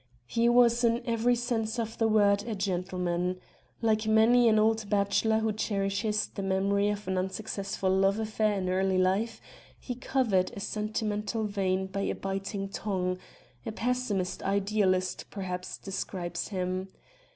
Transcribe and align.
He 0.25 0.49
was 0.49 0.83
in 0.83 1.03
every 1.05 1.35
sense 1.35 1.77
of 1.77 1.99
the 1.99 2.07
word 2.07 2.41
a 2.47 2.55
gentleman. 2.55 3.39
Like 3.83 4.07
many 4.07 4.49
an 4.49 4.57
old 4.57 4.89
bachelor 4.89 5.37
who 5.37 5.53
cherishes 5.53 6.25
the 6.25 6.41
memory 6.41 6.89
of 6.89 7.07
an 7.07 7.19
unsuccessful 7.19 7.91
love 7.91 8.17
affair 8.17 8.53
in 8.57 8.67
early 8.67 8.97
life, 8.97 9.39
he 9.79 9.93
covered 9.93 10.51
a 10.55 10.59
sentimental 10.59 11.43
vein 11.43 11.85
by 11.85 12.01
a 12.01 12.15
biting 12.15 12.67
tongue 12.69 13.19
a 13.63 13.71
pessimist 13.71 14.41
idealist 14.41 15.25
perhaps 15.29 15.77
describes 15.77 16.47
him. 16.47 16.87